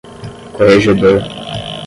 corregedor 0.55 1.13